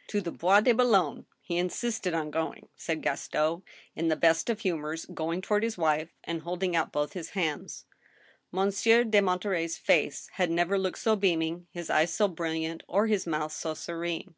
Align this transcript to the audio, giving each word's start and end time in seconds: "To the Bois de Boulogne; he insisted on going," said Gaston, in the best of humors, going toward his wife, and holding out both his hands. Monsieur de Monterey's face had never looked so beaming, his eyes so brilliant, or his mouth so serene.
"To 0.10 0.20
the 0.20 0.30
Bois 0.30 0.60
de 0.60 0.72
Boulogne; 0.72 1.26
he 1.42 1.58
insisted 1.58 2.14
on 2.14 2.30
going," 2.30 2.68
said 2.76 3.02
Gaston, 3.02 3.64
in 3.96 4.06
the 4.06 4.14
best 4.14 4.48
of 4.48 4.60
humors, 4.60 5.04
going 5.06 5.40
toward 5.42 5.64
his 5.64 5.76
wife, 5.76 6.10
and 6.22 6.42
holding 6.42 6.76
out 6.76 6.92
both 6.92 7.14
his 7.14 7.30
hands. 7.30 7.86
Monsieur 8.52 9.02
de 9.02 9.20
Monterey's 9.20 9.78
face 9.78 10.28
had 10.34 10.48
never 10.48 10.78
looked 10.78 10.98
so 11.00 11.16
beaming, 11.16 11.66
his 11.72 11.90
eyes 11.90 12.14
so 12.14 12.28
brilliant, 12.28 12.84
or 12.86 13.08
his 13.08 13.26
mouth 13.26 13.50
so 13.50 13.74
serene. 13.74 14.36